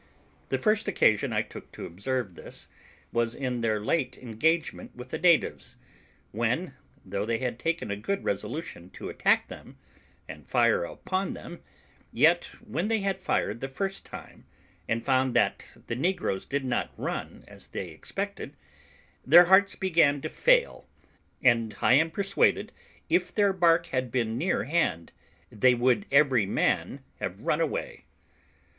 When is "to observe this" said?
1.73-2.69